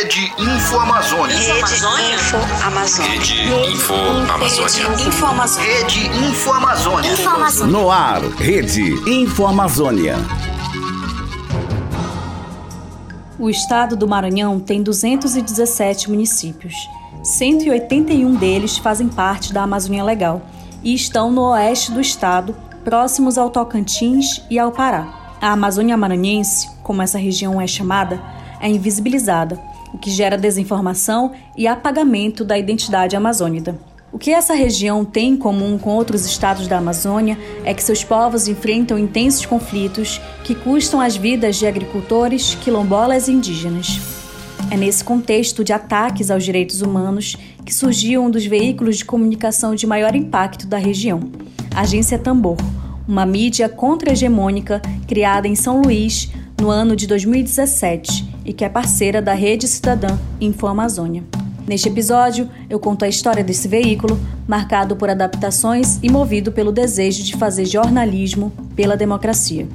Rede 0.00 0.32
Info 0.38 0.78
Amazônia. 0.78 1.36
Rede 1.36 1.74
Info 2.14 2.36
Amazônia. 2.64 3.10
Rede 3.10 3.34
Info 3.70 3.94
Amazônia. 3.94 5.06
Info 5.06 5.26
Amazônia. 5.26 5.68
Rede 5.68 6.06
Info 6.06 6.52
Amazônia. 6.52 7.12
Info 7.12 7.28
Amazônia. 7.28 7.72
No 7.72 7.90
ar, 7.90 8.22
Rede 8.22 8.92
Info 9.06 9.44
Amazônia. 9.44 10.16
O 13.38 13.50
estado 13.50 13.94
do 13.94 14.08
Maranhão 14.08 14.58
tem 14.58 14.82
217 14.82 16.08
municípios. 16.08 16.74
181 17.22 18.36
deles 18.36 18.78
fazem 18.78 19.06
parte 19.06 19.52
da 19.52 19.64
Amazônia 19.64 20.02
Legal 20.02 20.40
e 20.82 20.94
estão 20.94 21.30
no 21.30 21.42
oeste 21.50 21.92
do 21.92 22.00
estado, 22.00 22.56
próximos 22.82 23.36
ao 23.36 23.50
Tocantins 23.50 24.40
e 24.48 24.58
ao 24.58 24.72
Pará. 24.72 25.36
A 25.42 25.52
Amazônia 25.52 25.94
Maranhense, 25.94 26.70
como 26.82 27.02
essa 27.02 27.18
região 27.18 27.60
é 27.60 27.66
chamada, 27.66 28.18
é 28.62 28.68
invisibilizada, 28.68 29.69
o 29.92 29.98
que 29.98 30.10
gera 30.10 30.36
desinformação 30.36 31.32
e 31.56 31.66
apagamento 31.66 32.44
da 32.44 32.58
identidade 32.58 33.16
amazônida. 33.16 33.78
O 34.12 34.18
que 34.18 34.32
essa 34.32 34.54
região 34.54 35.04
tem 35.04 35.32
em 35.32 35.36
comum 35.36 35.78
com 35.78 35.90
outros 35.90 36.26
estados 36.26 36.66
da 36.66 36.78
Amazônia 36.78 37.38
é 37.64 37.72
que 37.72 37.82
seus 37.82 38.02
povos 38.02 38.48
enfrentam 38.48 38.98
intensos 38.98 39.46
conflitos 39.46 40.20
que 40.42 40.54
custam 40.54 41.00
as 41.00 41.16
vidas 41.16 41.56
de 41.56 41.66
agricultores, 41.66 42.56
quilombolas 42.56 43.28
e 43.28 43.32
indígenas. 43.32 44.00
É 44.68 44.76
nesse 44.76 45.04
contexto 45.04 45.62
de 45.62 45.72
ataques 45.72 46.30
aos 46.30 46.44
direitos 46.44 46.82
humanos 46.82 47.36
que 47.64 47.72
surgiu 47.72 48.22
um 48.22 48.30
dos 48.30 48.44
veículos 48.44 48.98
de 48.98 49.04
comunicação 49.04 49.76
de 49.76 49.86
maior 49.86 50.14
impacto 50.16 50.66
da 50.66 50.76
região, 50.76 51.30
a 51.74 51.82
Agência 51.82 52.18
Tambor, 52.18 52.56
uma 53.06 53.24
mídia 53.24 53.68
contra-hegemônica 53.68 54.82
criada 55.06 55.46
em 55.46 55.54
São 55.54 55.82
Luís 55.82 56.30
no 56.60 56.68
ano 56.68 56.96
de 56.96 57.06
2017 57.06 58.29
e 58.50 58.52
que 58.52 58.64
é 58.64 58.68
parceira 58.68 59.22
da 59.22 59.32
Rede 59.32 59.68
Cidadã 59.68 60.18
Info 60.40 60.66
Amazônia. 60.66 61.22
Neste 61.68 61.88
episódio, 61.88 62.50
eu 62.68 62.80
conto 62.80 63.04
a 63.04 63.08
história 63.08 63.44
desse 63.44 63.68
veículo, 63.68 64.18
marcado 64.44 64.96
por 64.96 65.08
adaptações 65.08 66.00
e 66.02 66.10
movido 66.10 66.50
pelo 66.50 66.72
desejo 66.72 67.22
de 67.22 67.36
fazer 67.36 67.64
jornalismo 67.64 68.52
pela 68.74 68.96
democracia. 68.96 69.68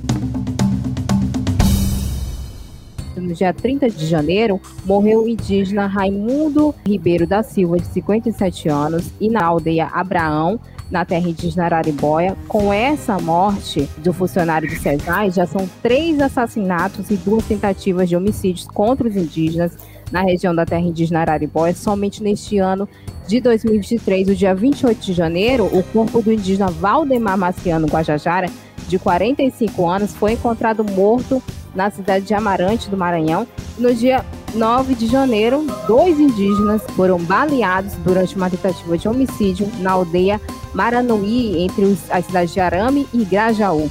No 3.15 3.33
dia 3.33 3.53
30 3.53 3.89
de 3.89 4.05
janeiro, 4.05 4.59
morreu 4.85 5.23
o 5.23 5.29
indígena 5.29 5.87
Raimundo 5.87 6.75
Ribeiro 6.85 7.25
da 7.25 7.43
Silva, 7.43 7.79
de 7.79 7.87
57 7.87 8.67
anos, 8.67 9.09
e 9.21 9.29
na 9.29 9.45
aldeia 9.45 9.85
Abraão, 9.85 10.59
na 10.89 11.03
terra 11.03 11.30
indígena 11.30 11.66
Araribóia. 11.66 12.36
Com 12.47 12.72
essa 12.72 13.17
morte 13.19 13.89
do 13.97 14.14
funcionário 14.14 14.69
do 14.69 14.75
SESAI, 14.75 15.31
já 15.31 15.45
são 15.45 15.69
três 15.81 16.19
assassinatos 16.19 17.09
e 17.09 17.16
duas 17.16 17.45
tentativas 17.45 18.09
de 18.09 18.16
homicídios 18.16 18.67
contra 18.67 19.08
os 19.08 19.16
indígenas 19.16 19.78
na 20.11 20.22
região 20.22 20.53
da 20.53 20.66
terra 20.66 20.81
indígena 20.81 21.22
Araribóia. 21.22 21.73
Somente 21.73 22.22
neste 22.22 22.58
ano 22.58 22.88
de 23.28 23.41
2023, 23.41 24.30
o 24.30 24.36
dia 24.36 24.53
28 24.53 25.00
de 25.00 25.13
janeiro, 25.13 25.66
o 25.66 25.83
corpo 25.83 26.22
do 26.22 26.31
indígena 26.31 26.69
Valdemar 26.69 27.38
Maciano 27.38 27.88
Guajajara, 27.88 28.50
de 28.88 29.00
45 29.00 29.88
anos, 29.88 30.13
foi 30.13 30.33
encontrado 30.33 30.83
morto 30.83 31.41
na 31.73 31.89
cidade 31.89 32.25
de 32.25 32.33
Amarante, 32.33 32.89
do 32.89 32.95
Maranhão. 32.95 33.47
No 33.78 33.94
dia 33.94 34.23
9 34.53 34.94
de 34.94 35.08
janeiro, 35.08 35.66
dois 35.88 36.19
indígenas 36.19 36.81
foram 36.95 37.17
baleados 37.17 37.94
durante 37.95 38.36
uma 38.36 38.50
tentativa 38.50 38.97
de 38.97 39.08
homicídio 39.08 39.67
na 39.80 39.91
aldeia 39.91 40.39
Maranoí, 40.75 41.63
entre 41.63 41.97
as 42.09 42.25
cidades 42.25 42.53
de 42.53 42.59
Arame 42.59 43.07
e 43.13 43.23
Grajaú. 43.23 43.89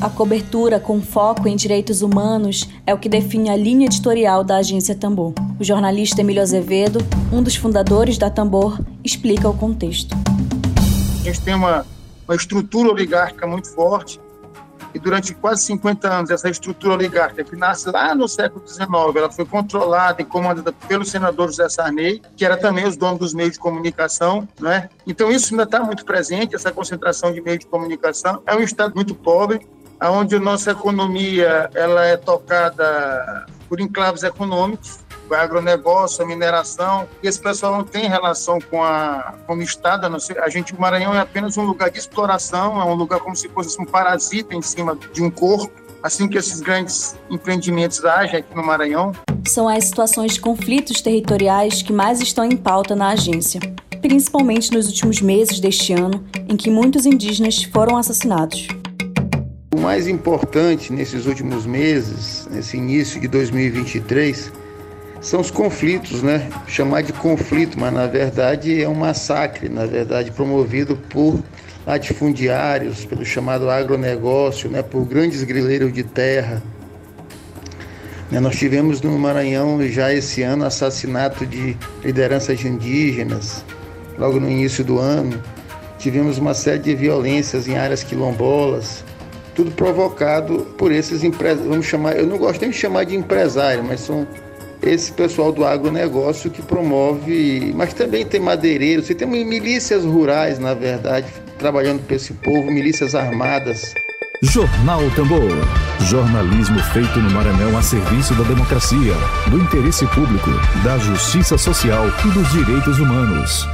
A 0.00 0.10
cobertura 0.10 0.80
com 0.80 1.00
foco 1.00 1.46
em 1.46 1.54
direitos 1.54 2.02
humanos 2.02 2.68
é 2.84 2.92
o 2.92 2.98
que 2.98 3.08
define 3.08 3.48
a 3.48 3.56
linha 3.56 3.86
editorial 3.86 4.42
da 4.42 4.56
agência 4.56 4.94
Tambor. 4.94 5.32
O 5.58 5.62
jornalista 5.62 6.20
Emílio 6.20 6.42
Azevedo, 6.42 6.98
um 7.32 7.42
dos 7.42 7.54
fundadores 7.54 8.18
da 8.18 8.28
Tambor, 8.28 8.80
explica 9.04 9.48
o 9.48 9.56
contexto. 9.56 10.16
A 11.20 11.24
gente 11.24 11.40
tem 11.42 11.54
uma, 11.54 11.86
uma 12.26 12.34
estrutura 12.34 12.90
oligárquica 12.90 13.46
muito 13.46 13.68
forte 13.72 14.18
e 14.94 14.98
durante 14.98 15.34
quase 15.34 15.64
50 15.64 16.08
anos 16.08 16.30
essa 16.30 16.48
estrutura 16.48 16.94
oligárquica 16.94 17.44
que 17.44 17.56
nasce 17.56 17.90
lá 17.90 18.14
no 18.14 18.28
século 18.28 18.66
XIX, 18.66 18.88
ela 19.16 19.30
foi 19.30 19.44
controlada 19.44 20.20
e 20.22 20.24
comandada 20.24 20.72
pelo 20.72 21.04
senador 21.04 21.48
José 21.48 21.68
Sarney, 21.68 22.22
que 22.36 22.44
era 22.44 22.56
também 22.56 22.86
os 22.86 22.96
donos 22.96 23.18
dos 23.18 23.34
meios 23.34 23.52
de 23.52 23.58
comunicação, 23.58 24.48
né? 24.58 24.88
Então 25.06 25.30
isso 25.30 25.52
ainda 25.52 25.64
está 25.64 25.80
muito 25.80 26.04
presente, 26.04 26.54
essa 26.54 26.72
concentração 26.72 27.32
de 27.32 27.40
meios 27.40 27.60
de 27.60 27.66
comunicação. 27.66 28.42
É 28.46 28.54
um 28.54 28.60
estado 28.60 28.94
muito 28.94 29.14
pobre, 29.14 29.66
onde 30.02 30.38
nossa 30.38 30.70
economia 30.70 31.70
ela 31.74 32.04
é 32.06 32.16
tocada 32.16 33.46
por 33.68 33.80
enclaves 33.80 34.22
econômicos, 34.22 34.98
o 35.30 35.34
agronegócio, 35.34 36.24
a 36.24 36.26
mineração, 36.26 37.08
e 37.22 37.28
esse 37.28 37.40
pessoal 37.40 37.72
não 37.72 37.84
tem 37.84 38.08
relação 38.08 38.58
com, 38.70 38.82
a, 38.82 39.34
com 39.46 39.54
o 39.54 39.62
Estado, 39.62 40.06
a 40.06 40.48
gente, 40.48 40.74
o 40.74 40.80
Maranhão 40.80 41.14
é 41.14 41.20
apenas 41.20 41.56
um 41.56 41.62
lugar 41.62 41.90
de 41.90 41.98
exploração, 41.98 42.80
é 42.80 42.84
um 42.84 42.94
lugar 42.94 43.20
como 43.20 43.36
se 43.36 43.48
fosse 43.48 43.80
um 43.80 43.84
parasita 43.84 44.54
em 44.54 44.62
cima 44.62 44.98
de 45.12 45.22
um 45.22 45.30
corpo, 45.30 45.70
assim 46.02 46.28
que 46.28 46.36
esses 46.36 46.60
grandes 46.60 47.16
empreendimentos 47.30 48.04
agem 48.04 48.40
aqui 48.40 48.54
no 48.54 48.64
Maranhão. 48.64 49.12
São 49.46 49.68
as 49.68 49.84
situações 49.84 50.34
de 50.34 50.40
conflitos 50.40 51.00
territoriais 51.00 51.82
que 51.82 51.92
mais 51.92 52.20
estão 52.20 52.44
em 52.44 52.56
pauta 52.56 52.96
na 52.96 53.10
agência, 53.10 53.60
principalmente 54.00 54.72
nos 54.72 54.86
últimos 54.86 55.20
meses 55.20 55.60
deste 55.60 55.92
ano, 55.92 56.24
em 56.48 56.56
que 56.56 56.70
muitos 56.70 57.06
indígenas 57.06 57.62
foram 57.62 57.96
assassinados. 57.96 58.66
O 59.72 59.80
mais 59.80 60.08
importante 60.08 60.92
nesses 60.92 61.26
últimos 61.26 61.64
meses, 61.64 62.48
nesse 62.50 62.76
início 62.76 63.20
de 63.20 63.28
2023, 63.28 64.52
são 65.20 65.40
os 65.40 65.50
conflitos, 65.50 66.22
né? 66.22 66.48
Chamar 66.66 67.02
de 67.02 67.12
conflito, 67.12 67.78
mas 67.78 67.92
na 67.92 68.06
verdade 68.06 68.82
é 68.82 68.88
um 68.88 68.94
massacre, 68.94 69.68
na 69.68 69.84
verdade 69.84 70.30
promovido 70.30 70.96
por 70.96 71.38
latifundiários, 71.86 73.04
pelo 73.04 73.24
chamado 73.24 73.68
agronegócio, 73.68 74.70
né? 74.70 74.82
Por 74.82 75.04
grandes 75.04 75.42
grileiros 75.42 75.92
de 75.92 76.02
terra. 76.02 76.62
Né? 78.30 78.40
Nós 78.40 78.56
tivemos 78.56 79.00
no 79.02 79.18
Maranhão 79.18 79.82
já 79.88 80.12
esse 80.12 80.42
ano 80.42 80.64
assassinato 80.64 81.44
de 81.44 81.76
lideranças 82.02 82.64
indígenas, 82.64 83.64
logo 84.16 84.40
no 84.40 84.48
início 84.48 84.84
do 84.84 84.98
ano. 84.98 85.42
Tivemos 85.98 86.38
uma 86.38 86.54
série 86.54 86.78
de 86.78 86.94
violências 86.94 87.68
em 87.68 87.76
áreas 87.76 88.02
quilombolas, 88.02 89.04
tudo 89.54 89.70
provocado 89.72 90.60
por 90.78 90.90
esses 90.90 91.22
empresários, 91.22 91.66
vamos 91.66 91.84
chamar, 91.84 92.16
eu 92.16 92.26
não 92.26 92.38
gosto 92.38 92.62
nem 92.62 92.70
de 92.70 92.76
chamar 92.76 93.04
de 93.04 93.14
empresário, 93.14 93.84
mas 93.84 94.00
são 94.00 94.26
esse 94.82 95.12
pessoal 95.12 95.52
do 95.52 95.64
agronegócio 95.64 96.50
que 96.50 96.62
promove, 96.62 97.72
mas 97.74 97.92
também 97.92 98.24
tem 98.24 98.40
madeireiros, 98.40 99.06
você 99.06 99.14
tem 99.14 99.28
milícias 99.28 100.04
rurais, 100.04 100.58
na 100.58 100.74
verdade, 100.74 101.26
trabalhando 101.58 102.04
para 102.06 102.16
esse 102.16 102.32
povo, 102.32 102.70
milícias 102.70 103.14
armadas. 103.14 103.94
Jornal 104.42 105.02
Tambor. 105.14 105.50
Jornalismo 106.06 106.78
feito 106.94 107.18
no 107.18 107.30
Maranhão 107.30 107.76
a 107.76 107.82
serviço 107.82 108.34
da 108.34 108.44
democracia, 108.44 109.12
do 109.50 109.58
interesse 109.58 110.06
público, 110.06 110.48
da 110.82 110.96
justiça 110.96 111.58
social 111.58 112.06
e 112.24 112.30
dos 112.30 112.50
direitos 112.50 112.98
humanos. 112.98 113.66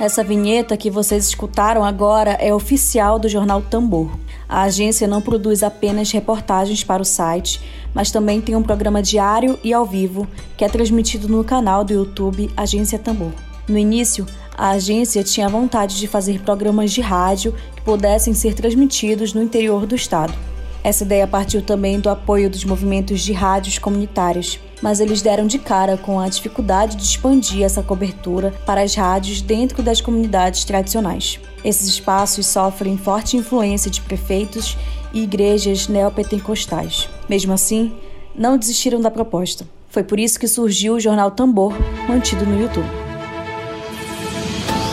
Essa 0.00 0.24
vinheta 0.24 0.78
que 0.78 0.90
vocês 0.90 1.26
escutaram 1.26 1.84
agora 1.84 2.32
é 2.32 2.52
oficial 2.54 3.18
do 3.18 3.28
jornal 3.28 3.60
Tambor. 3.60 4.10
A 4.48 4.62
agência 4.62 5.08
não 5.08 5.22
produz 5.22 5.62
apenas 5.62 6.10
reportagens 6.12 6.84
para 6.84 7.02
o 7.02 7.04
site, 7.04 7.60
mas 7.94 8.10
também 8.10 8.40
tem 8.40 8.54
um 8.54 8.62
programa 8.62 9.02
diário 9.02 9.58
e 9.64 9.72
ao 9.72 9.86
vivo 9.86 10.26
que 10.56 10.64
é 10.64 10.68
transmitido 10.68 11.28
no 11.28 11.42
canal 11.42 11.84
do 11.84 11.92
YouTube 11.92 12.50
Agência 12.56 12.98
Tambor. 12.98 13.32
No 13.68 13.78
início, 13.78 14.26
a 14.56 14.70
agência 14.70 15.24
tinha 15.24 15.48
vontade 15.48 15.98
de 15.98 16.06
fazer 16.06 16.40
programas 16.40 16.92
de 16.92 17.00
rádio 17.00 17.54
que 17.74 17.82
pudessem 17.82 18.34
ser 18.34 18.54
transmitidos 18.54 19.32
no 19.32 19.42
interior 19.42 19.86
do 19.86 19.94
estado. 19.94 20.34
Essa 20.82 21.02
ideia 21.02 21.26
partiu 21.26 21.62
também 21.62 21.98
do 21.98 22.10
apoio 22.10 22.50
dos 22.50 22.62
movimentos 22.62 23.22
de 23.22 23.32
rádios 23.32 23.78
comunitários, 23.78 24.60
mas 24.82 25.00
eles 25.00 25.22
deram 25.22 25.46
de 25.46 25.58
cara 25.58 25.96
com 25.96 26.20
a 26.20 26.28
dificuldade 26.28 26.96
de 26.96 27.02
expandir 27.02 27.64
essa 27.64 27.82
cobertura 27.82 28.52
para 28.66 28.82
as 28.82 28.94
rádios 28.94 29.40
dentro 29.40 29.82
das 29.82 30.02
comunidades 30.02 30.62
tradicionais. 30.64 31.40
Esses 31.64 31.88
espaços 31.88 32.46
sofrem 32.46 32.98
forte 32.98 33.38
influência 33.38 33.90
de 33.90 34.02
prefeitos 34.02 34.76
e 35.14 35.22
igrejas 35.22 35.88
neopentecostais. 35.88 37.08
Mesmo 37.28 37.54
assim, 37.54 37.96
não 38.34 38.58
desistiram 38.58 39.00
da 39.00 39.10
proposta. 39.10 39.66
Foi 39.88 40.02
por 40.02 40.18
isso 40.18 40.38
que 40.38 40.46
surgiu 40.46 40.94
o 40.94 41.00
jornal 41.00 41.30
Tambor, 41.30 41.72
mantido 42.06 42.44
no 42.44 42.60
YouTube. 42.60 42.86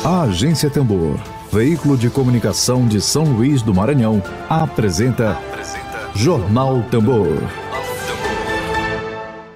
A 0.05 0.21
Agência 0.21 0.69
Tambor, 0.69 1.19
veículo 1.51 1.97
de 1.97 2.09
comunicação 2.09 2.87
de 2.87 3.01
São 3.01 3.23
Luís 3.23 3.61
do 3.61 3.73
Maranhão, 3.73 4.23
apresenta, 4.49 5.31
apresenta 5.31 6.09
Jornal 6.15 6.81
Tambor. 6.89 7.37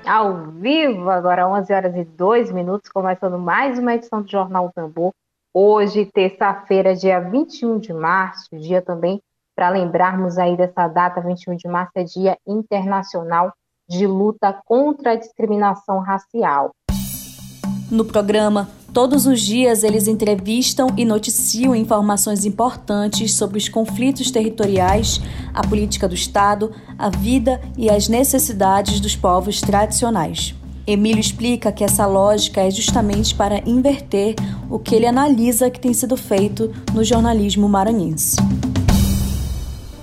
Ao 0.06 0.52
vivo, 0.52 1.10
agora 1.10 1.48
11 1.48 1.74
horas 1.74 1.96
e 1.96 2.04
2 2.04 2.52
minutos, 2.52 2.92
começando 2.92 3.40
mais 3.40 3.80
uma 3.80 3.96
edição 3.96 4.22
do 4.22 4.30
Jornal 4.30 4.72
Tambor. 4.76 5.14
Hoje, 5.57 6.06
terça-feira, 6.13 6.94
dia 6.94 7.18
21 7.18 7.80
de 7.80 7.94
março, 7.94 8.50
dia 8.60 8.81
também 8.81 9.22
para 9.56 9.69
lembrarmos 9.69 10.38
aí 10.38 10.57
dessa 10.57 10.86
data, 10.90 11.22
21 11.22 11.56
de 11.56 11.66
março, 11.69 11.94
é 11.96 12.04
Dia 12.04 12.38
Internacional 12.46 13.54
de 13.88 14.06
luta 14.06 14.60
contra 14.66 15.13
a 15.13 15.16
discriminação 15.16 16.02
racial. 16.02 16.72
No 17.90 18.04
programa, 18.04 18.68
todos 18.94 19.25
os 19.25 19.40
dias 19.40 19.86
eles 19.86 20.10
entrevistam 20.10 20.90
e 20.98 21.06
noticiam 21.06 21.74
informações 21.74 22.44
importantes 22.44 23.34
sobre 23.34 23.58
os 23.58 23.69
conflitos 23.69 24.30
territoriais, 24.30 25.22
a 25.54 25.66
política 25.66 26.06
do 26.06 26.16
Estado, 26.16 26.69
a 27.00 27.10
vida 27.10 27.62
e 27.78 27.90
as 27.90 28.10
necessidades 28.10 29.00
dos 29.00 29.16
povos 29.16 29.62
tradicionais. 29.62 30.54
Emílio 30.88 31.20
explica 31.20 31.72
que 31.72 31.84
essa 31.84 32.06
lógica 32.06 32.62
é 32.62 32.70
justamente 32.70 33.34
para 33.34 33.58
inverter 33.68 34.36
o 34.70 34.78
que 34.78 34.94
ele 34.94 35.08
analisa 35.08 35.70
que 35.70 35.80
tem 35.80 35.94
sido 35.94 36.16
feito 36.16 36.72
no 36.94 37.04
jornalismo 37.04 37.68
maranhense. 37.68 38.36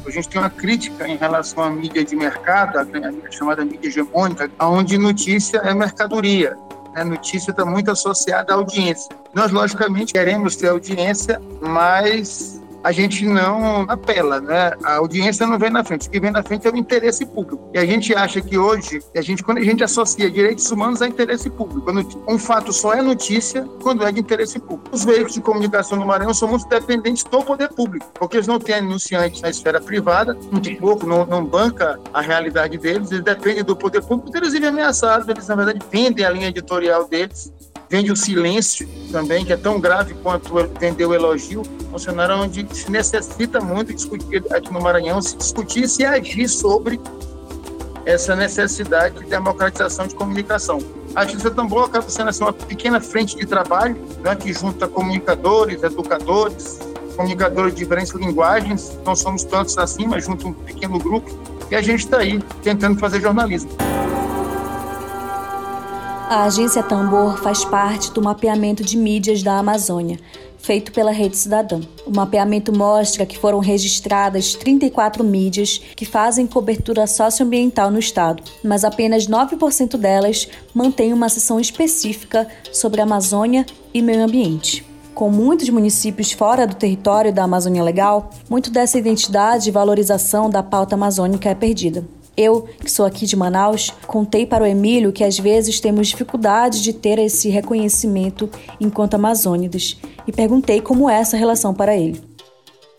A 0.04 0.10
gente 0.10 0.28
tem 0.28 0.40
uma 0.40 0.50
crítica 0.50 1.06
em 1.06 1.16
relação 1.16 1.62
à 1.62 1.70
mídia 1.70 2.04
de 2.04 2.16
mercado, 2.16 2.78
a 2.78 3.30
chamada 3.30 3.64
mídia 3.64 3.86
hegemônica, 3.86 4.50
onde 4.60 4.98
notícia 4.98 5.58
é 5.58 5.72
mercadoria. 5.72 6.56
A 6.94 7.04
notícia 7.04 7.52
está 7.52 7.64
muito 7.64 7.90
associada 7.90 8.52
à 8.52 8.56
audiência. 8.56 9.16
Nós, 9.32 9.52
logicamente, 9.52 10.12
queremos 10.12 10.56
ter 10.56 10.68
audiência, 10.68 11.40
mas 11.60 12.61
a 12.82 12.90
gente 12.90 13.24
não 13.24 13.82
apela, 13.82 14.40
né? 14.40 14.72
A 14.82 14.96
audiência 14.96 15.46
não 15.46 15.58
vem 15.58 15.70
na 15.70 15.84
frente. 15.84 16.08
O 16.08 16.10
que 16.10 16.20
vem 16.20 16.30
na 16.30 16.42
frente 16.42 16.66
é 16.66 16.70
o 16.70 16.76
interesse 16.76 17.24
público. 17.24 17.70
E 17.72 17.78
a 17.78 17.86
gente 17.86 18.14
acha 18.14 18.40
que 18.40 18.58
hoje, 18.58 19.00
a 19.14 19.22
gente, 19.22 19.42
quando 19.42 19.58
a 19.58 19.64
gente 19.64 19.84
associa 19.84 20.30
direitos 20.30 20.70
humanos 20.70 21.00
a 21.00 21.06
interesse 21.06 21.48
público, 21.48 21.90
um 22.28 22.38
fato 22.38 22.72
só 22.72 22.94
é 22.94 23.02
notícia 23.02 23.64
quando 23.82 24.04
é 24.04 24.10
de 24.10 24.20
interesse 24.20 24.58
público. 24.58 24.90
Os 24.92 25.04
veículos 25.04 25.34
de 25.34 25.40
comunicação 25.40 25.98
no 25.98 26.06
Maranhão 26.06 26.34
são 26.34 26.48
muito 26.48 26.68
dependentes 26.68 27.24
do 27.24 27.42
poder 27.42 27.68
público, 27.68 28.10
porque 28.14 28.36
eles 28.36 28.46
não 28.46 28.58
têm 28.58 28.76
anunciantes 28.76 29.40
na 29.40 29.50
esfera 29.50 29.80
privada, 29.80 30.36
muito 30.50 30.74
pouco, 30.76 31.06
não, 31.06 31.24
não 31.26 31.44
banca 31.44 31.98
a 32.12 32.20
realidade 32.20 32.78
deles, 32.78 33.10
eles 33.10 33.24
dependem 33.24 33.62
do 33.62 33.76
poder 33.76 34.02
público, 34.02 34.36
eles 34.36 34.52
vivem 34.52 34.68
ameaçados, 34.68 35.28
eles, 35.28 35.46
na 35.46 35.54
verdade, 35.54 35.80
vendem 35.90 36.24
a 36.24 36.30
linha 36.30 36.48
editorial 36.48 37.08
deles 37.08 37.52
vende 37.92 38.10
o 38.10 38.16
silêncio 38.16 38.88
também, 39.10 39.44
que 39.44 39.52
é 39.52 39.56
tão 39.56 39.78
grave 39.78 40.14
quanto 40.22 40.54
vender 40.80 41.04
o 41.04 41.12
elogio, 41.12 41.62
um 41.92 41.98
cenário 41.98 42.36
onde 42.36 42.66
se 42.74 42.90
necessita 42.90 43.60
muito 43.60 43.92
discutir 43.92 44.42
aqui 44.50 44.72
no 44.72 44.80
Maranhão, 44.80 45.20
se 45.20 45.36
discutir 45.36 45.86
se 45.86 46.02
agir 46.02 46.48
sobre 46.48 46.98
essa 48.06 48.34
necessidade 48.34 49.18
de 49.18 49.26
democratização 49.26 50.06
de 50.06 50.14
comunicação. 50.14 50.78
A 51.14 51.26
Justiça 51.26 51.50
Tambor 51.50 51.84
acaba 51.84 52.08
sendo 52.08 52.30
assim, 52.30 52.42
uma 52.42 52.52
pequena 52.54 52.98
frente 52.98 53.36
de 53.36 53.44
trabalho 53.44 53.94
né, 54.24 54.34
que 54.36 54.54
junta 54.54 54.88
comunicadores, 54.88 55.82
educadores, 55.82 56.80
comunicadores 57.14 57.74
de 57.74 57.80
diferentes 57.80 58.10
linguagens, 58.14 58.98
não 59.04 59.14
somos 59.14 59.44
tantos 59.44 59.76
assim, 59.76 60.06
mas 60.06 60.24
junto 60.24 60.48
um 60.48 60.54
pequeno 60.54 60.98
grupo, 60.98 61.30
e 61.70 61.76
a 61.76 61.82
gente 61.82 62.06
está 62.06 62.20
aí 62.20 62.42
tentando 62.62 62.98
fazer 62.98 63.20
jornalismo. 63.20 63.70
A 66.32 66.44
agência 66.44 66.82
Tambor 66.82 67.36
faz 67.42 67.62
parte 67.62 68.10
do 68.10 68.22
mapeamento 68.22 68.82
de 68.82 68.96
mídias 68.96 69.42
da 69.42 69.58
Amazônia, 69.58 70.18
feito 70.56 70.90
pela 70.90 71.10
Rede 71.10 71.36
Cidadã. 71.36 71.78
O 72.06 72.10
mapeamento 72.10 72.74
mostra 72.74 73.26
que 73.26 73.36
foram 73.36 73.58
registradas 73.58 74.54
34 74.54 75.22
mídias 75.22 75.82
que 75.94 76.06
fazem 76.06 76.46
cobertura 76.46 77.06
socioambiental 77.06 77.90
no 77.90 77.98
estado, 77.98 78.42
mas 78.64 78.82
apenas 78.82 79.26
9% 79.26 79.98
delas 79.98 80.48
mantêm 80.72 81.12
uma 81.12 81.28
seção 81.28 81.60
específica 81.60 82.48
sobre 82.72 83.02
Amazônia 83.02 83.66
e 83.92 84.00
meio 84.00 84.24
ambiente. 84.24 84.86
Com 85.14 85.28
muitos 85.28 85.68
municípios 85.68 86.32
fora 86.32 86.66
do 86.66 86.74
território 86.74 87.30
da 87.30 87.44
Amazônia 87.44 87.82
Legal, 87.82 88.30
muito 88.48 88.70
dessa 88.70 88.98
identidade 88.98 89.68
e 89.68 89.72
valorização 89.72 90.48
da 90.48 90.62
pauta 90.62 90.94
amazônica 90.94 91.50
é 91.50 91.54
perdida. 91.54 92.02
Eu, 92.36 92.62
que 92.62 92.90
sou 92.90 93.04
aqui 93.04 93.26
de 93.26 93.36
Manaus, 93.36 93.92
contei 94.06 94.46
para 94.46 94.64
o 94.64 94.66
Emílio 94.66 95.12
que 95.12 95.22
às 95.22 95.38
vezes 95.38 95.80
temos 95.80 96.08
dificuldade 96.08 96.82
de 96.82 96.92
ter 96.92 97.18
esse 97.18 97.48
reconhecimento 97.48 98.48
enquanto 98.80 99.14
amazônidas 99.14 99.98
e 100.26 100.32
perguntei 100.32 100.80
como 100.80 101.10
é 101.10 101.16
essa 101.16 101.36
relação 101.36 101.74
para 101.74 101.94
ele. 101.94 102.22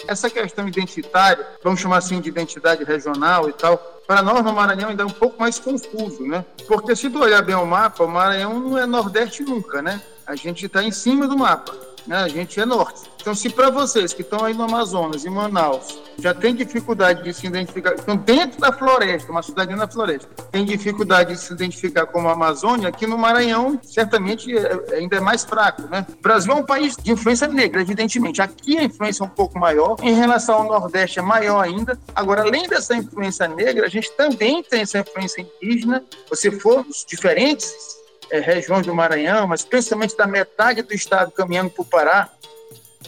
Essa 0.08 0.30
questão 0.30 0.68
identitária, 0.68 1.48
vamos 1.64 1.80
chamar 1.80 1.98
assim 1.98 2.20
de 2.20 2.30
identidade 2.30 2.84
regional 2.84 3.50
e 3.50 3.54
tal, 3.54 3.78
para 4.06 4.22
nós 4.22 4.44
no 4.44 4.54
Maranhão 4.54 4.90
ainda 4.90 5.04
é 5.04 5.06
um 5.06 5.10
pouco 5.10 5.40
mais 5.40 5.58
confuso, 5.58 6.24
né? 6.24 6.44
Porque 6.68 6.96
se 6.96 7.10
tu 7.10 7.20
olhar 7.20 7.42
bem 7.42 7.56
o 7.56 7.66
mapa, 7.66 8.04
o 8.04 8.08
Maranhão 8.08 8.60
não 8.60 8.78
é 8.78 8.86
Nordeste 8.86 9.44
nunca, 9.44 9.82
né? 9.82 10.02
A 10.28 10.36
gente 10.36 10.66
está 10.66 10.84
em 10.84 10.92
cima 10.92 11.28
do 11.28 11.38
mapa 11.38 11.93
né? 12.06 12.18
a 12.18 12.28
gente 12.28 12.60
é 12.60 12.66
norte. 12.66 13.14
Então, 13.24 13.34
se 13.34 13.50
para 13.50 13.70
vocês 13.70 14.14
que 14.14 14.22
estão 14.22 14.44
aí 14.44 14.54
no 14.54 14.64
Amazonas, 14.64 15.26
em 15.26 15.30
Manaus, 15.30 15.98
já 16.20 16.34
tem 16.34 16.54
dificuldade 16.54 17.24
de 17.24 17.34
se 17.34 17.48
identificar, 17.48 17.94
estão 17.94 18.18
dentro 18.18 18.60
da 18.60 18.70
floresta, 18.72 19.32
uma 19.32 19.42
cidade 19.42 19.74
na 19.76 19.88
floresta, 19.88 20.28
tem 20.52 20.66
dificuldade 20.66 21.34
de 21.34 21.40
se 21.40 21.54
identificar 21.54 22.06
como 22.06 22.28
Amazônia, 22.28 22.90
aqui 22.90 23.08
no 23.08 23.18
Maranhão, 23.18 23.80
certamente, 23.82 24.54
é, 24.56 24.98
ainda 24.98 25.16
é 25.16 25.20
mais 25.22 25.46
fraco. 25.46 25.84
Né? 25.84 26.06
O 26.20 26.22
Brasil 26.22 26.52
é 26.52 26.56
um 26.56 26.66
país 26.66 26.98
de 26.98 27.14
influência 27.14 27.48
negra, 27.48 27.82
evidentemente. 27.82 28.42
Aqui 28.42 28.78
a 28.78 28.84
influência 28.84 29.24
é 29.24 29.26
um 29.26 29.30
pouco 29.30 29.58
maior, 29.58 29.96
em 30.02 30.14
relação 30.14 30.56
ao 30.56 30.64
Nordeste 30.66 31.20
é 31.20 31.22
maior 31.22 31.64
ainda. 31.64 31.98
Agora, 32.14 32.42
além 32.42 32.68
dessa 32.68 32.94
influência 32.94 33.48
negra, 33.48 33.86
a 33.86 33.90
gente 33.90 34.12
também 34.18 34.62
tem 34.64 34.82
essa 34.82 35.00
influência 35.00 35.48
indígena. 35.62 36.04
Você 36.30 36.52
for 36.52 36.86
diferentes 37.08 38.03
é, 38.32 38.40
regiões 38.40 38.86
do 38.86 38.94
Maranhão, 38.94 39.48
mas 39.48 39.64
principalmente 39.64 40.16
da 40.18 40.28
metade 40.28 40.82
do 40.82 40.94
estado 40.94 41.32
caminhando 41.32 41.70
para 41.70 41.82
o 41.82 41.86
Pará, 41.86 42.30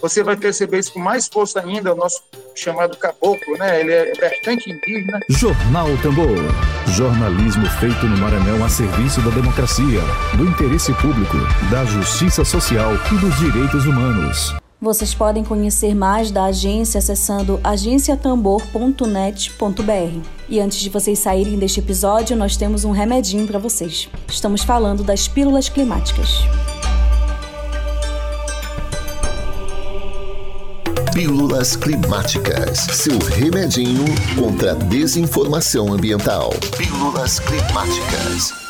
você 0.01 0.23
vai 0.23 0.35
perceber 0.35 0.79
isso 0.79 0.93
com 0.93 0.99
mais 0.99 1.27
força 1.27 1.59
ainda, 1.61 1.93
o 1.93 1.95
nosso 1.95 2.21
chamado 2.53 2.97
caboclo, 2.97 3.57
né? 3.57 3.79
Ele 3.79 3.93
é 3.93 4.13
bastante 4.15 4.69
indígena. 4.71 5.19
Jornal 5.29 5.87
Tambor. 6.01 6.37
Jornalismo 6.87 7.65
feito 7.79 8.05
no 8.05 8.17
Maranhão 8.17 8.63
a 8.63 8.69
serviço 8.69 9.21
da 9.21 9.31
democracia, 9.31 10.01
do 10.35 10.45
interesse 10.45 10.93
público, 10.95 11.37
da 11.71 11.85
justiça 11.85 12.43
social 12.43 12.91
e 13.11 13.17
dos 13.17 13.37
direitos 13.39 13.85
humanos. 13.85 14.55
Vocês 14.85 15.13
podem 15.15 15.43
conhecer 15.43 15.95
mais 15.95 16.29
da 16.29 16.45
agência 16.45 16.99
acessando 16.99 17.59
agenciatambor.net.br. 17.63 20.29
E 20.47 20.59
antes 20.59 20.77
de 20.77 20.91
vocês 20.91 21.17
saírem 21.17 21.57
deste 21.57 21.79
episódio, 21.79 22.37
nós 22.37 22.55
temos 22.55 22.85
um 22.85 22.91
remedinho 22.91 23.47
para 23.47 23.57
vocês. 23.57 24.07
Estamos 24.27 24.61
falando 24.61 25.03
das 25.03 25.27
pílulas 25.27 25.69
climáticas. 25.69 26.41
Pílulas 31.15 31.75
Climáticas, 31.75 32.77
seu 32.91 33.17
remedinho 33.17 34.05
contra 34.35 34.73
a 34.73 34.75
desinformação 34.75 35.93
ambiental. 35.93 36.51
Pílulas 36.77 37.39
Climáticas. 37.39 38.64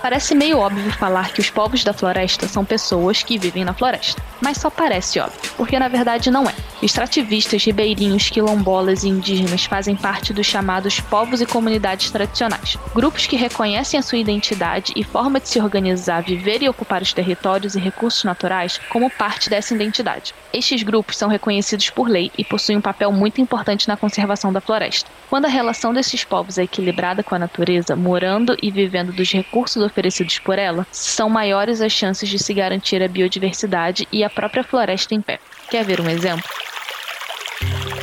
Parece 0.00 0.34
meio 0.34 0.58
óbvio 0.58 0.90
falar 0.92 1.32
que 1.32 1.40
os 1.40 1.50
povos 1.50 1.82
da 1.82 1.92
floresta 1.92 2.46
são 2.46 2.64
pessoas 2.64 3.22
que 3.22 3.36
vivem 3.36 3.64
na 3.64 3.74
floresta, 3.74 4.22
mas 4.40 4.58
só 4.58 4.70
parece 4.70 5.18
óbvio, 5.18 5.38
porque 5.56 5.78
na 5.78 5.88
verdade 5.88 6.30
não 6.30 6.48
é. 6.48 6.54
Extrativistas, 6.80 7.64
ribeirinhos, 7.64 8.30
quilombolas 8.30 9.02
e 9.02 9.08
indígenas 9.08 9.64
fazem 9.64 9.96
parte 9.96 10.32
dos 10.32 10.46
chamados 10.46 11.00
povos 11.00 11.40
e 11.40 11.46
comunidades 11.46 12.10
tradicionais, 12.10 12.78
grupos 12.94 13.26
que 13.26 13.36
reconhecem 13.36 13.98
a 13.98 14.02
sua 14.02 14.18
identidade 14.18 14.92
e 14.94 15.02
forma 15.02 15.40
de 15.40 15.48
se 15.48 15.60
organizar, 15.60 16.22
viver 16.22 16.62
e 16.62 16.68
ocupar 16.68 17.02
os 17.02 17.12
territórios 17.12 17.74
e 17.74 17.80
recursos 17.80 18.22
naturais 18.22 18.80
como 18.90 19.10
parte 19.10 19.50
dessa 19.50 19.74
identidade. 19.74 20.32
Estes 20.52 20.84
grupos 20.84 21.16
são 21.16 21.28
reconhecidos 21.28 21.90
por 21.90 22.08
lei 22.08 22.30
e 22.38 22.44
possuem 22.44 22.78
um 22.78 22.82
papel 22.82 23.10
muito 23.10 23.40
importante 23.40 23.88
na 23.88 23.96
conservação 23.96 24.52
da 24.52 24.60
floresta. 24.60 25.10
Quando 25.28 25.46
a 25.46 25.48
relação 25.48 25.92
desses 25.92 26.24
povos 26.24 26.56
é 26.56 26.62
equilibrada 26.62 27.22
com 27.22 27.34
a 27.34 27.38
natureza, 27.38 27.96
morando 27.96 28.56
e 28.62 28.70
vivendo 28.70 29.12
dos 29.12 29.30
recursos 29.32 29.87
oferecidos 29.88 30.38
por 30.38 30.58
ela, 30.58 30.86
são 30.92 31.28
maiores 31.28 31.80
as 31.80 31.92
chances 31.92 32.28
de 32.28 32.38
se 32.38 32.54
garantir 32.54 33.02
a 33.02 33.08
biodiversidade 33.08 34.06
e 34.12 34.22
a 34.22 34.30
própria 34.30 34.62
floresta 34.62 35.14
em 35.14 35.20
pé. 35.20 35.40
Quer 35.68 35.84
ver 35.84 36.00
um 36.00 36.08
exemplo? 36.08 36.48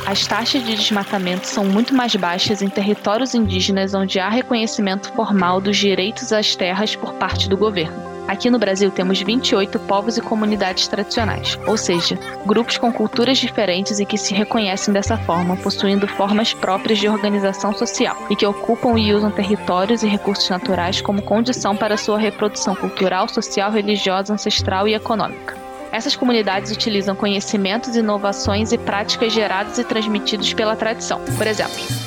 As 0.06 0.24
taxas 0.24 0.64
de 0.64 0.76
desmatamento 0.76 1.48
são 1.48 1.64
muito 1.64 1.92
mais 1.92 2.14
baixas 2.14 2.62
em 2.62 2.68
territórios 2.68 3.34
indígenas 3.34 3.92
onde 3.92 4.20
há 4.20 4.28
reconhecimento 4.28 5.12
formal 5.14 5.60
dos 5.60 5.76
direitos 5.76 6.32
às 6.32 6.54
terras 6.54 6.94
por 6.94 7.14
parte 7.14 7.48
do 7.48 7.56
governo. 7.56 8.05
Aqui 8.28 8.50
no 8.50 8.58
Brasil 8.58 8.90
temos 8.90 9.20
28 9.20 9.78
povos 9.80 10.16
e 10.16 10.20
comunidades 10.20 10.88
tradicionais, 10.88 11.56
ou 11.66 11.76
seja, 11.76 12.18
grupos 12.44 12.76
com 12.76 12.92
culturas 12.92 13.38
diferentes 13.38 14.00
e 14.00 14.06
que 14.06 14.18
se 14.18 14.34
reconhecem 14.34 14.92
dessa 14.92 15.16
forma, 15.16 15.56
possuindo 15.56 16.08
formas 16.08 16.52
próprias 16.52 16.98
de 16.98 17.08
organização 17.08 17.72
social 17.72 18.16
e 18.28 18.34
que 18.34 18.44
ocupam 18.44 18.98
e 18.98 19.14
usam 19.14 19.30
territórios 19.30 20.02
e 20.02 20.08
recursos 20.08 20.48
naturais 20.48 21.00
como 21.00 21.22
condição 21.22 21.76
para 21.76 21.96
sua 21.96 22.18
reprodução 22.18 22.74
cultural, 22.74 23.28
social, 23.28 23.70
religiosa, 23.70 24.34
ancestral 24.34 24.88
e 24.88 24.94
econômica. 24.94 25.56
Essas 25.92 26.16
comunidades 26.16 26.72
utilizam 26.72 27.14
conhecimentos, 27.14 27.94
inovações 27.94 28.72
e 28.72 28.78
práticas 28.78 29.32
gerados 29.32 29.78
e 29.78 29.84
transmitidos 29.84 30.52
pela 30.52 30.74
tradição. 30.74 31.20
Por 31.38 31.46
exemplo, 31.46 32.05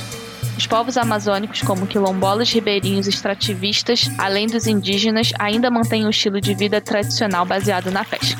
os 0.59 0.67
povos 0.67 0.97
amazônicos, 0.97 1.61
como 1.61 1.87
quilombolas, 1.87 2.51
ribeirinhos 2.51 3.07
e 3.07 3.11
extrativistas, 3.11 4.11
além 4.17 4.45
dos 4.45 4.67
indígenas, 4.67 5.31
ainda 5.39 5.71
mantêm 5.71 6.05
um 6.05 6.09
estilo 6.09 6.41
de 6.41 6.53
vida 6.53 6.81
tradicional 6.81 7.45
baseado 7.45 7.89
na 7.89 8.03
pesca. 8.03 8.37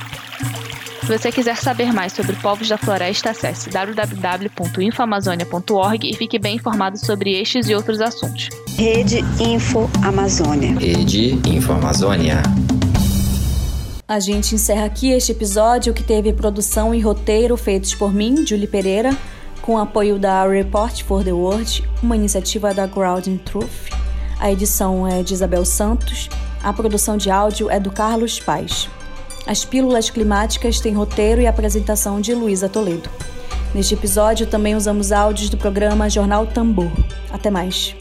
Se 0.99 1.07
você 1.17 1.31
quiser 1.31 1.55
saber 1.55 1.93
mais 1.93 2.11
sobre 2.11 2.35
povos 2.35 2.67
da 2.67 2.77
floresta, 2.77 3.29
acesse 3.29 3.69
www.infoamazonia.org 3.69 6.09
e 6.09 6.13
fique 6.13 6.37
bem 6.37 6.57
informado 6.57 6.97
sobre 6.97 7.39
estes 7.39 7.69
e 7.69 7.73
outros 7.73 8.01
assuntos. 8.01 8.49
Rede 8.77 9.19
Info 9.39 9.89
Amazônia. 10.03 10.77
Rede 10.77 11.39
Info 11.47 11.71
Amazônia. 11.71 12.43
A 14.05 14.19
gente 14.19 14.55
encerra 14.55 14.85
aqui 14.85 15.11
este 15.11 15.31
episódio 15.31 15.93
que 15.93 16.03
teve 16.03 16.33
produção 16.33 16.93
e 16.93 16.99
roteiro 16.99 17.55
feitos 17.55 17.95
por 17.95 18.13
mim, 18.13 18.45
Julie 18.45 18.67
Pereira, 18.67 19.15
com 19.61 19.77
apoio 19.77 20.17
da 20.17 20.45
Report 20.47 21.03
for 21.03 21.23
the 21.23 21.31
World, 21.31 21.83
uma 22.01 22.15
iniciativa 22.15 22.73
da 22.73 22.85
Grounding 22.85 23.37
Truth. 23.37 23.89
A 24.39 24.51
edição 24.51 25.07
é 25.07 25.21
de 25.21 25.33
Isabel 25.33 25.65
Santos, 25.65 26.29
a 26.63 26.73
produção 26.73 27.17
de 27.17 27.29
áudio 27.29 27.69
é 27.69 27.79
do 27.79 27.91
Carlos 27.91 28.39
Paz. 28.39 28.89
As 29.45 29.65
pílulas 29.65 30.09
climáticas 30.09 30.79
têm 30.79 30.93
roteiro 30.93 31.41
e 31.41 31.47
apresentação 31.47 32.21
de 32.21 32.33
Luísa 32.33 32.69
Toledo. 32.69 33.09
Neste 33.73 33.93
episódio 33.93 34.47
também 34.47 34.75
usamos 34.75 35.11
áudios 35.11 35.49
do 35.49 35.57
programa 35.57 36.09
Jornal 36.09 36.47
Tambor. 36.47 36.91
Até 37.31 37.49
mais. 37.49 37.95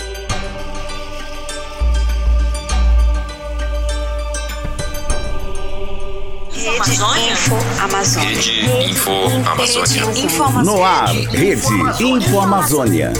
Info 6.68 7.56
Amazônia. 7.80 8.28
Rede 8.28 10.20
Info 10.20 10.42
Amazônia. 10.42 10.64
No 10.64 10.84
ar, 10.84 11.08
Rede 11.08 12.02
Info 12.04 12.40
Amazônia. 12.40 13.12